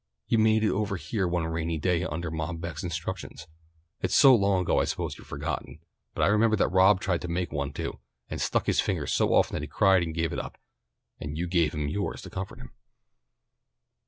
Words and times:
You 0.25 0.39
made 0.39 0.63
it 0.63 0.71
over 0.71 0.95
here 0.97 1.27
one 1.27 1.45
rainy 1.45 1.77
day 1.77 2.03
under 2.03 2.31
Mom 2.31 2.57
Beck's 2.57 2.81
instructions. 2.81 3.45
It's 4.01 4.15
so 4.15 4.33
long 4.33 4.63
ago 4.63 4.79
I 4.79 4.85
suppose 4.85 5.15
you've 5.15 5.27
forgotten, 5.27 5.77
but 6.15 6.23
I 6.23 6.25
remember 6.25 6.55
that 6.55 6.69
Rob 6.71 6.99
tried 6.99 7.21
to 7.21 7.27
make 7.27 7.51
one 7.51 7.71
too, 7.71 7.99
and 8.27 8.41
stuck 8.41 8.65
his 8.65 8.81
fingers 8.81 9.13
so 9.13 9.31
often 9.31 9.53
that 9.53 9.61
he 9.61 9.67
cried 9.67 10.01
and 10.01 10.11
gave 10.15 10.33
it 10.33 10.39
up, 10.39 10.57
and 11.19 11.37
you 11.37 11.45
gave 11.47 11.75
him 11.75 11.87
yours 11.87 12.23
to 12.23 12.31
comfort 12.31 12.57
him." 12.57 12.71